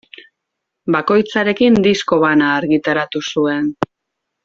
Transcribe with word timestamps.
Bakoitzarekin 0.95 1.79
disko 1.89 2.21
bana 2.25 2.51
argitaratu 2.57 3.27
zuen. 3.33 3.73